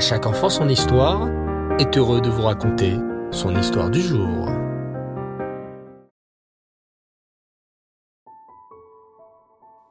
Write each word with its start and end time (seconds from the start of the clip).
Chaque 0.00 0.24
enfant 0.24 0.48
son 0.48 0.66
histoire 0.70 1.28
est 1.78 1.98
heureux 1.98 2.22
de 2.22 2.30
vous 2.30 2.40
raconter 2.40 2.96
son 3.30 3.54
histoire 3.54 3.90
du 3.90 4.00
jour. 4.00 4.48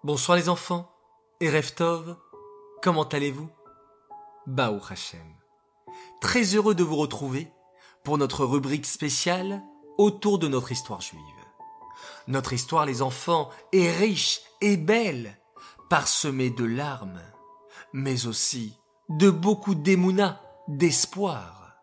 Bonsoir 0.04 0.36
les 0.36 0.50
enfants 0.50 0.92
et 1.40 1.52
Reftov, 1.52 2.18
comment 2.82 3.04
allez-vous? 3.04 3.52
Baou 4.48 4.82
Hachem. 4.90 5.36
Très 6.22 6.56
heureux 6.56 6.74
de 6.74 6.84
vous 6.84 6.96
retrouver 6.96 7.54
pour 8.04 8.18
notre 8.18 8.46
rubrique 8.46 8.88
spéciale 8.88 9.62
autour 10.00 10.40
de 10.40 10.48
notre 10.48 10.72
histoire 10.72 11.02
juive. 11.02 11.22
Notre 12.28 12.54
histoire, 12.54 12.88
les 12.88 13.04
enfants, 13.04 13.52
est 13.74 13.92
riche 13.92 14.42
et 14.60 14.76
belle, 14.76 15.38
parsemée 15.88 16.50
de 16.50 16.66
larmes, 16.66 17.22
mais 17.94 18.26
aussi 18.26 18.79
de 19.10 19.30
beaucoup 19.30 19.74
d'émouna, 19.74 20.42
d'espoir. 20.68 21.82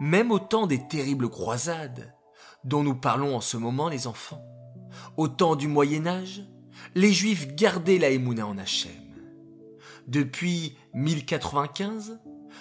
Même 0.00 0.30
au 0.30 0.38
temps 0.38 0.66
des 0.66 0.86
terribles 0.86 1.30
croisades, 1.30 2.14
dont 2.64 2.82
nous 2.82 2.94
parlons 2.94 3.34
en 3.34 3.40
ce 3.40 3.56
moment 3.56 3.88
les 3.88 4.06
enfants, 4.06 4.44
au 5.16 5.28
temps 5.28 5.56
du 5.56 5.66
Moyen 5.66 6.06
Âge, 6.06 6.42
les 6.94 7.12
Juifs 7.12 7.54
gardaient 7.54 7.98
la 7.98 8.10
émouna 8.10 8.46
en 8.46 8.58
Hachem. 8.58 8.92
Depuis 10.06 10.76
1095 10.94 12.20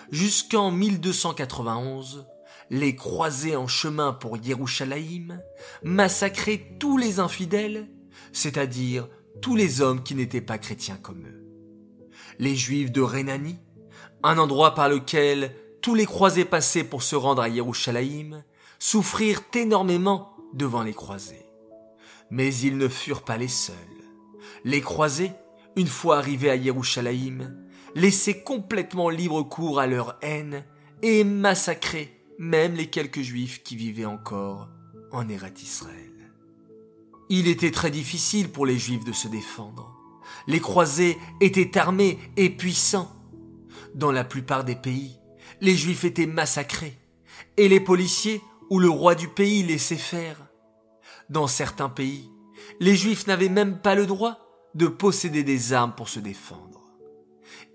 jusqu'en 0.09 0.71
1291, 0.71 2.27
les 2.69 2.95
croisés 2.95 3.55
en 3.55 3.67
chemin 3.67 4.13
pour 4.13 4.37
Yerushalayim 4.37 5.39
massacraient 5.83 6.77
tous 6.79 6.97
les 6.97 7.19
infidèles, 7.19 7.89
c'est-à-dire 8.31 9.07
tous 9.41 9.55
les 9.55 9.81
hommes 9.81 10.01
qui 10.01 10.15
n'étaient 10.15 10.41
pas 10.41 10.57
chrétiens 10.57 10.97
comme 10.97 11.25
eux. 11.27 11.44
Les 12.39 12.55
Juifs 12.55 12.91
de 12.91 13.01
Rhénanie 13.01 13.59
un 14.25 14.39
endroit 14.39 14.73
par 14.73 14.89
lequel 14.89 15.55
tous 15.81 15.93
les 15.93 16.07
croisés 16.07 16.45
passaient 16.45 16.83
pour 16.83 17.03
se 17.03 17.15
rendre 17.15 17.43
à 17.43 17.47
Yerushalayim, 17.47 18.43
souffrirent 18.79 19.43
énormément 19.53 20.35
devant 20.53 20.81
les 20.81 20.95
croisés. 20.95 21.45
Mais 22.31 22.53
ils 22.55 22.77
ne 22.77 22.87
furent 22.87 23.21
pas 23.21 23.37
les 23.37 23.47
seuls. 23.47 23.75
Les 24.63 24.81
croisés, 24.81 25.31
une 25.75 25.87
fois 25.87 26.17
arrivés 26.17 26.49
à 26.49 26.55
Yerushalayim, 26.55 27.55
laissaient 27.93 28.41
complètement 28.41 29.09
libre 29.09 29.43
cours 29.43 29.79
à 29.79 29.85
leur 29.85 30.17
haine 30.23 30.65
et 31.03 31.23
massacraient 31.23 32.11
même 32.39 32.73
les 32.73 32.87
quelques 32.87 33.21
juifs 33.21 33.61
qui 33.61 33.75
vivaient 33.75 34.05
encore 34.05 34.69
en 35.11 35.29
Erat 35.29 35.49
Israël. 35.61 36.31
Il 37.29 37.47
était 37.47 37.71
très 37.71 37.91
difficile 37.91 38.49
pour 38.49 38.65
les 38.65 38.79
juifs 38.79 39.05
de 39.05 39.13
se 39.13 39.27
défendre. 39.27 39.94
Les 40.47 40.59
croisés 40.59 41.17
étaient 41.41 41.77
armés 41.77 42.19
et 42.37 42.49
puissants, 42.49 43.11
dans 43.95 44.11
la 44.11 44.25
plupart 44.25 44.65
des 44.65 44.75
pays, 44.75 45.17
les 45.61 45.75
Juifs 45.75 46.03
étaient 46.03 46.25
massacrés, 46.25 46.97
et 47.57 47.69
les 47.69 47.79
policiers 47.79 48.41
ou 48.69 48.79
le 48.79 48.89
roi 48.89 49.15
du 49.15 49.29
pays 49.29 49.63
laissaient 49.63 49.95
faire. 49.95 50.37
Dans 51.29 51.47
certains 51.47 51.89
pays, 51.89 52.29
les 52.79 52.95
Juifs 52.95 53.25
n'avaient 53.27 53.49
même 53.49 53.79
pas 53.79 53.95
le 53.95 54.05
droit 54.05 54.39
de 54.75 54.87
posséder 54.87 55.43
des 55.43 55.71
armes 55.71 55.93
pour 55.95 56.09
se 56.09 56.19
défendre. 56.19 56.81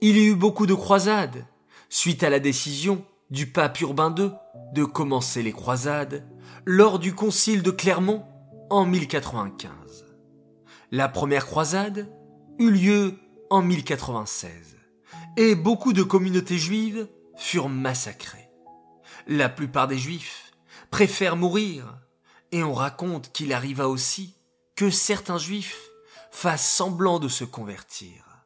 Il 0.02 0.16
y 0.18 0.26
eut 0.26 0.34
beaucoup 0.34 0.66
de 0.66 0.74
croisades, 0.74 1.46
suite 1.88 2.22
à 2.22 2.30
la 2.30 2.38
décision 2.38 3.04
du 3.30 3.46
pape 3.46 3.80
Urbain 3.80 4.14
II 4.16 4.30
de 4.74 4.84
commencer 4.84 5.42
les 5.42 5.52
croisades 5.52 6.26
lors 6.66 6.98
du 6.98 7.14
concile 7.14 7.62
de 7.62 7.70
Clermont 7.70 8.24
en 8.68 8.84
1095. 8.84 9.70
La 10.90 11.08
première 11.08 11.46
croisade 11.46 12.10
eut 12.61 12.70
lieu 12.70 13.19
en 13.48 13.62
1096 13.62 14.77
et 15.39 15.55
beaucoup 15.55 15.94
de 15.94 16.03
communautés 16.03 16.58
juives 16.58 17.08
furent 17.36 17.70
massacrées. 17.70 18.50
La 19.27 19.48
plupart 19.48 19.89
des 19.89 19.97
juifs 19.97 20.52
préfèrent 20.91 21.36
mourir, 21.36 21.98
et 22.52 22.62
on 22.62 22.75
raconte 22.75 23.33
qu'il 23.33 23.55
arriva 23.55 23.89
aussi 23.89 24.34
que 24.77 24.90
certains 24.90 25.39
juifs 25.39 25.89
fassent 26.30 26.70
semblant 26.70 27.18
de 27.18 27.29
se 27.29 27.45
convertir. 27.45 28.45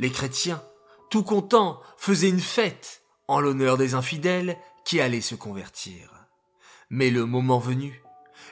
Les 0.00 0.10
chrétiens, 0.10 0.62
tout 1.08 1.22
contents, 1.22 1.80
faisaient 1.96 2.28
une 2.28 2.40
fête 2.40 3.02
en 3.28 3.38
l'honneur 3.38 3.76
des 3.76 3.94
infidèles 3.94 4.58
qui 4.84 5.00
allaient 5.00 5.20
se 5.20 5.36
convertir. 5.36 6.26
Mais 6.90 7.10
le 7.10 7.26
moment 7.26 7.58
venu, 7.58 8.02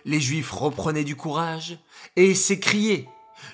les 0.05 0.21
juifs 0.21 0.53
reprenaient 0.53 1.05
du 1.05 1.17
courage 1.17 1.79
et 2.15 2.35
s'écriaient 2.35 3.09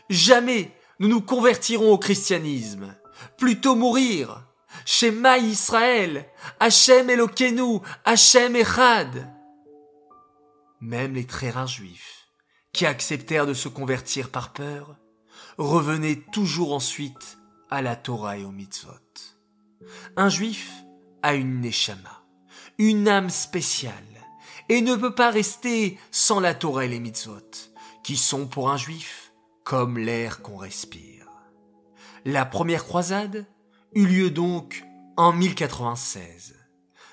Jamais 0.09 0.73
nous 1.01 1.09
nous 1.09 1.23
convertirons 1.23 1.93
au 1.93 1.99
christianisme 1.99 2.95
plutôt 3.37 3.75
mourir. 3.75 4.47
Shema 4.85 5.39
Israël, 5.39 6.27
Hachem 6.61 7.11
Elokeinu, 7.11 7.81
Hachem 8.05 8.55
Echad. 8.55 9.33
Même 10.81 11.15
les 11.15 11.27
très 11.27 11.51
rares 11.51 11.67
juifs, 11.67 12.29
qui 12.73 12.87
acceptèrent 12.87 13.47
de 13.47 13.55
se 13.55 13.69
convertir 13.69 14.31
par 14.31 14.53
peur, 14.53 14.97
revenaient 15.59 16.23
toujours 16.33 16.73
ensuite 16.73 17.39
à 17.71 17.83
la 17.83 17.97
Torah 17.97 18.39
et 18.39 18.45
aux 18.45 18.53
mitzvot. 18.53 18.93
Un 20.17 20.29
juif 20.29 20.71
a 21.23 21.35
une 21.35 21.61
neshama, 21.61 22.23
une 22.79 23.09
âme 23.09 23.31
spéciale, 23.31 23.95
et 24.69 24.83
ne 24.83 24.95
peut 24.95 25.15
pas 25.15 25.31
rester 25.31 25.99
sans 26.11 26.41
la 26.41 26.55
Torah 26.55 26.85
et 26.85 26.89
les 26.89 27.01
mitzvot, 27.01 27.51
qui 28.05 28.17
sont 28.17 28.47
pour 28.47 28.71
un 28.71 28.77
juif 28.77 29.30
comme 29.65 29.99
l'air 29.99 30.43
qu'on 30.43 30.57
respire. 30.57 31.27
La 32.25 32.45
première 32.45 32.85
croisade 32.85 33.47
eut 33.95 34.07
lieu 34.07 34.31
donc 34.31 34.85
en 35.17 35.33
1096, 35.33 36.55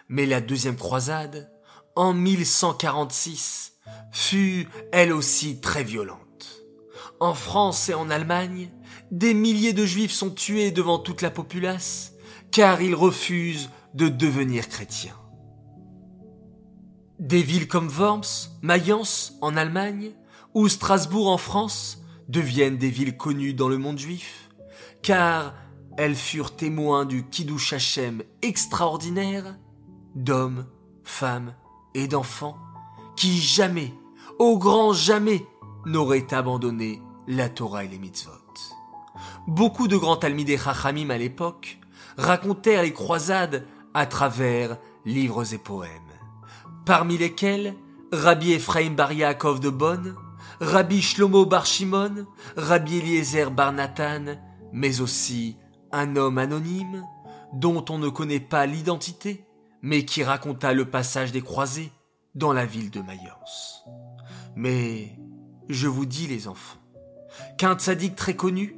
mais 0.09 0.25
la 0.25 0.41
deuxième 0.41 0.75
croisade, 0.75 1.51
en 1.95 2.13
1146, 2.13 3.73
fut 4.11 4.67
elle 4.91 5.13
aussi 5.13 5.59
très 5.61 5.83
violente. 5.83 6.63
En 7.19 7.33
France 7.33 7.89
et 7.89 7.93
en 7.93 8.09
Allemagne, 8.09 8.69
des 9.11 9.33
milliers 9.33 9.73
de 9.73 9.85
juifs 9.85 10.11
sont 10.11 10.29
tués 10.29 10.71
devant 10.71 10.99
toute 10.99 11.21
la 11.21 11.31
populace, 11.31 12.13
car 12.51 12.81
ils 12.81 12.95
refusent 12.95 13.69
de 13.93 14.09
devenir 14.09 14.69
chrétiens. 14.69 15.17
Des 17.19 17.41
villes 17.41 17.67
comme 17.67 17.89
Worms, 17.89 18.51
Mayence 18.61 19.33
en 19.41 19.57
Allemagne 19.57 20.11
ou 20.53 20.67
Strasbourg 20.67 21.29
en 21.29 21.37
France 21.37 21.99
deviennent 22.27 22.77
des 22.77 22.89
villes 22.89 23.17
connues 23.17 23.53
dans 23.53 23.69
le 23.69 23.77
monde 23.77 23.97
juif 23.97 24.49
car 25.01 25.53
elles 25.97 26.15
furent 26.15 26.55
témoins 26.55 27.05
du 27.05 27.25
Kiddush 27.27 27.73
Hashem 27.73 28.23
extraordinaire 28.41 29.57
d'hommes, 30.15 30.65
femmes 31.03 31.53
et 31.95 32.07
d'enfants 32.07 32.57
qui 33.15 33.39
jamais, 33.39 33.93
au 34.39 34.57
grand 34.57 34.93
jamais, 34.93 35.45
n'auraient 35.85 36.33
abandonné 36.33 37.01
la 37.27 37.49
Torah 37.49 37.83
et 37.83 37.87
les 37.87 37.97
mitzvot. 37.97 38.31
Beaucoup 39.47 39.87
de 39.87 39.97
grands 39.97 40.17
Talmidei 40.17 40.57
Chachamim 40.57 41.09
à 41.09 41.17
l'époque 41.17 41.79
racontèrent 42.17 42.83
les 42.83 42.93
croisades 42.93 43.65
à 43.93 44.05
travers 44.05 44.77
livres 45.05 45.53
et 45.53 45.57
poèmes, 45.57 45.91
parmi 46.85 47.17
lesquels 47.17 47.73
Rabbi 48.11 48.53
Ephraim 48.53 48.91
Bar 48.91 49.13
Yaakov 49.13 49.59
de 49.59 49.69
Bonn, 49.69 50.15
Rabbi 50.59 51.01
Shlomo 51.01 51.45
Bar 51.45 51.65
Shimon, 51.65 52.25
Rabbi 52.55 52.97
Eliezer 52.97 53.51
Bar 53.51 53.73
Nathan 53.73 54.37
mais 54.73 55.01
aussi 55.01 55.57
un 55.91 56.15
homme 56.15 56.37
anonyme 56.37 57.05
dont 57.53 57.83
on 57.89 57.97
ne 57.97 58.09
connaît 58.09 58.39
pas 58.39 58.65
l'identité, 58.65 59.45
mais 59.81 60.05
qui 60.05 60.23
raconta 60.23 60.73
le 60.73 60.89
passage 60.89 61.31
des 61.31 61.41
croisés 61.41 61.91
dans 62.35 62.53
la 62.53 62.65
ville 62.65 62.91
de 62.91 63.01
Mayence. 63.01 63.83
Mais 64.55 65.17
je 65.69 65.87
vous 65.87 66.05
dis 66.05 66.27
les 66.27 66.47
enfants, 66.47 66.79
qu'un 67.57 67.75
tzaddik 67.75 68.15
très 68.15 68.35
connu, 68.35 68.75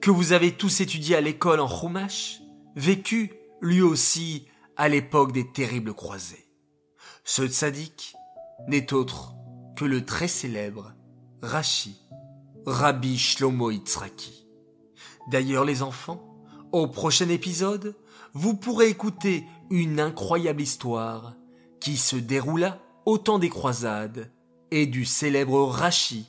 que 0.00 0.10
vous 0.10 0.32
avez 0.32 0.52
tous 0.52 0.80
étudié 0.80 1.16
à 1.16 1.20
l'école 1.20 1.60
en 1.60 1.68
Chumash, 1.68 2.40
vécu 2.76 3.32
lui 3.60 3.82
aussi 3.82 4.46
à 4.76 4.88
l'époque 4.88 5.32
des 5.32 5.50
terribles 5.52 5.94
croisés. 5.94 6.46
Ce 7.24 7.46
tzaddik 7.46 8.14
n'est 8.68 8.92
autre 8.92 9.34
que 9.76 9.84
le 9.84 10.04
très 10.04 10.28
célèbre 10.28 10.94
Rashi, 11.42 11.96
Rabbi 12.66 13.16
Shlomo 13.16 13.70
Itzraki. 13.70 14.46
D'ailleurs 15.30 15.64
les 15.64 15.82
enfants, 15.82 16.44
au 16.72 16.86
prochain 16.86 17.28
épisode, 17.28 17.96
vous 18.34 18.54
pourrez 18.54 18.88
écouter 18.88 19.46
une 19.70 20.00
incroyable 20.00 20.60
histoire 20.60 21.34
qui 21.80 21.96
se 21.96 22.16
déroula 22.16 22.80
au 23.06 23.18
temps 23.18 23.38
des 23.38 23.48
croisades 23.48 24.32
et 24.70 24.86
du 24.86 25.04
célèbre 25.04 25.64
Rashi 25.66 26.26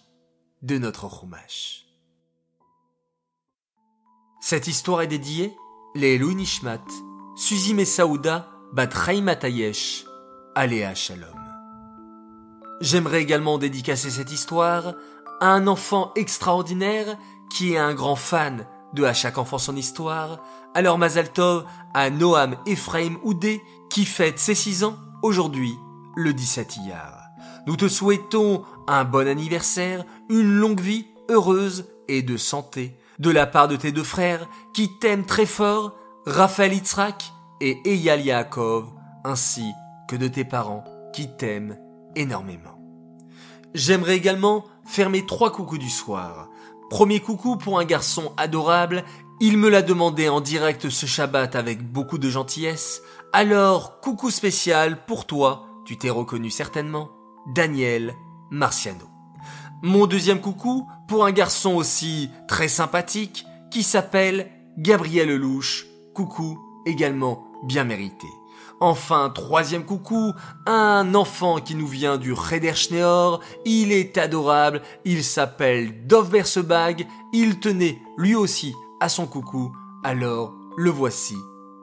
de 0.62 0.78
notre 0.78 1.10
Chumash. 1.10 1.86
Cette 4.42 4.68
histoire 4.68 5.02
est 5.02 5.08
dédiée 5.08 5.54
les 5.96 6.20
Nishmat, 6.20 6.86
Suzy 7.36 7.74
Messaouda, 7.74 8.50
Bat 8.74 8.90
Matayesh, 9.22 10.06
Aléa 10.56 10.94
Shalom. 10.94 11.39
J'aimerais 12.82 13.22
également 13.22 13.58
dédicacer 13.58 14.10
cette 14.10 14.32
histoire 14.32 14.94
à 15.42 15.48
un 15.48 15.68
enfant 15.68 16.12
extraordinaire 16.16 17.18
qui 17.50 17.74
est 17.74 17.78
un 17.78 17.94
grand 17.94 18.16
fan 18.16 18.66
de 18.94 19.04
À 19.04 19.14
chaque 19.14 19.38
enfant 19.38 19.60
son 19.60 19.76
histoire, 19.76 20.40
alors 20.74 20.98
Mazal 20.98 21.32
Tov 21.32 21.66
à 21.94 22.10
Noam 22.10 22.56
Ephraim 22.66 23.18
Oudé 23.24 23.62
qui 23.90 24.06
fête 24.06 24.40
ses 24.40 24.56
6 24.56 24.84
ans 24.84 24.98
aujourd'hui, 25.22 25.76
le 26.16 26.34
17 26.34 26.78
Iyar. 26.78 27.22
Nous 27.68 27.76
te 27.76 27.88
souhaitons 27.88 28.64
un 28.88 29.04
bon 29.04 29.28
anniversaire, 29.28 30.06
une 30.30 30.56
longue 30.56 30.80
vie 30.80 31.06
heureuse 31.30 31.86
et 32.08 32.24
de 32.24 32.36
santé 32.36 32.98
de 33.20 33.30
la 33.30 33.46
part 33.46 33.68
de 33.68 33.76
tes 33.76 33.92
deux 33.92 34.04
frères 34.04 34.48
qui 34.74 34.90
t'aiment 35.00 35.26
très 35.26 35.46
fort, 35.46 35.96
Raphaël 36.26 36.74
Itzrak 36.74 37.32
et 37.62 37.78
Eyal 37.86 38.22
Yaakov, 38.22 38.88
ainsi 39.24 39.66
que 40.08 40.16
de 40.16 40.28
tes 40.28 40.46
parents 40.46 40.86
qui 41.14 41.28
t'aiment 41.36 41.78
énormément. 42.16 42.80
J'aimerais 43.74 44.16
également 44.16 44.66
faire 44.86 45.10
mes 45.10 45.26
trois 45.26 45.52
coucous 45.52 45.78
du 45.78 45.90
soir. 45.90 46.50
Premier 46.90 47.20
coucou 47.20 47.56
pour 47.56 47.80
un 47.80 47.86
garçon 47.86 48.34
adorable, 48.38 49.04
il 49.40 49.58
me 49.58 49.70
l'a 49.70 49.82
demandé 49.82 50.28
en 50.28 50.42
direct 50.42 50.90
ce 50.90 51.06
Shabbat 51.06 51.56
avec 51.56 51.90
beaucoup 51.92 52.18
de 52.18 52.30
gentillesse, 52.30 53.02
alors 53.32 54.00
coucou 54.02 54.32
spécial 54.32 55.06
pour 55.06 55.28
toi, 55.28 55.68
tu 55.86 55.98
t'es 55.98 56.10
reconnu 56.10 56.50
certainement, 56.50 57.10
Daniel 57.54 58.16
Marciano. 58.50 59.06
Mon 59.82 60.08
deuxième 60.08 60.42
coucou 60.42 60.88
pour 61.08 61.26
un 61.26 61.32
garçon 61.32 61.76
aussi 61.76 62.30
très 62.48 62.68
sympathique 62.68 63.46
qui 63.72 63.84
s'appelle 63.84 64.52
Gabriel 64.78 65.34
Louche. 65.36 65.86
Coucou 66.14 66.60
également 66.86 67.46
bien 67.64 67.86
mérité. 67.86 68.28
Enfin, 68.80 69.30
troisième 69.30 69.86
coucou, 69.86 70.34
un 70.66 71.14
enfant 71.16 71.60
qui 71.60 71.76
nous 71.76 71.88
vient 71.88 72.18
du 72.18 72.34
Rederschneor. 72.34 73.42
Il 73.66 73.92
est 73.92 74.18
adorable, 74.18 74.82
il 75.06 75.24
s'appelle 75.24 76.08
Dov 76.08 76.30
Bersebag. 76.30 77.08
Il 77.34 77.60
tenait 77.60 78.02
lui 78.18 78.36
aussi 78.36 78.74
à 79.00 79.10
son 79.10 79.28
coucou. 79.28 79.76
Alors, 80.04 80.54
le 80.78 80.90
voici, 80.90 81.36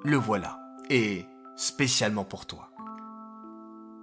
le 0.05 0.17
voilà. 0.17 0.59
Et 0.89 1.27
spécialement 1.57 2.25
pour 2.25 2.47
toi. 2.47 2.71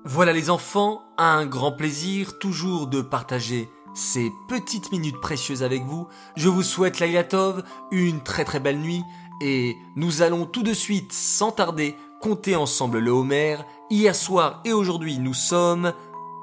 Voilà 0.05 0.33
les 0.33 0.49
enfants, 0.49 1.01
un 1.17 1.45
grand 1.45 1.71
plaisir 1.71 2.37
toujours 2.37 2.87
de 2.87 3.01
partager 3.01 3.69
ces 3.93 4.31
petites 4.49 4.91
minutes 4.91 5.21
précieuses 5.21 5.63
avec 5.63 5.83
vous. 5.83 6.07
Je 6.35 6.49
vous 6.49 6.63
souhaite 6.63 6.99
Lailatov, 6.99 7.63
une 7.91 8.21
très 8.21 8.43
très 8.43 8.59
belle 8.59 8.79
nuit 8.79 9.03
et 9.41 9.77
nous 9.95 10.21
allons 10.21 10.45
tout 10.45 10.63
de 10.63 10.73
suite, 10.73 11.11
sans 11.13 11.51
tarder, 11.51 11.95
compter 12.23 12.55
ensemble 12.55 12.99
le 12.99 13.11
Homer. 13.11 13.57
Hier 13.89 14.15
soir 14.15 14.61
et 14.63 14.71
aujourd'hui, 14.71 15.19
nous 15.19 15.33
sommes 15.33 15.91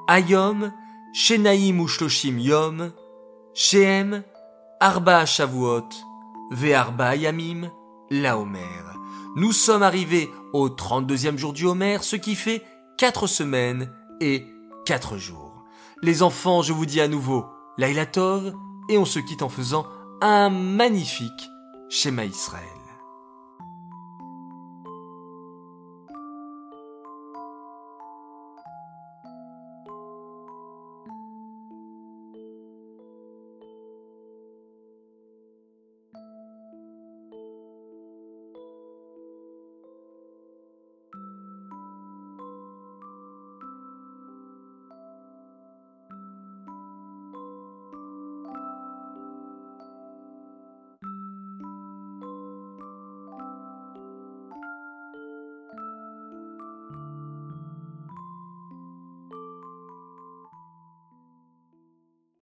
Ayom, 0.07 0.71
Shenaim 1.11 1.79
Ushloshim 1.83 2.37
Yom, 2.37 2.91
Shehem, 3.55 4.23
Arba 4.79 5.25
Shavuot, 5.25 5.89
Ve'arba 6.51 7.15
Yamim, 7.15 7.71
la 8.11 8.37
Homer. 8.37 8.59
Nous 9.35 9.51
sommes 9.53 9.81
arrivés 9.81 10.29
au 10.53 10.69
32e 10.69 11.37
jour 11.37 11.51
du 11.51 11.65
Homer, 11.65 11.97
ce 12.01 12.15
qui 12.15 12.35
fait 12.35 12.61
4 12.99 13.25
semaines 13.25 13.91
et 14.19 14.45
4 14.85 15.17
jours. 15.17 15.63
Les 16.03 16.21
enfants, 16.21 16.61
je 16.61 16.73
vous 16.73 16.85
dis 16.85 17.01
à 17.01 17.07
nouveau, 17.07 17.45
Laila 17.79 18.05
Tov, 18.05 18.53
et 18.87 18.99
on 18.99 19.05
se 19.05 19.17
quitte 19.17 19.41
en 19.41 19.49
faisant 19.49 19.87
un 20.21 20.51
magnifique 20.51 21.49
schéma 21.89 22.25
Israël. 22.25 22.80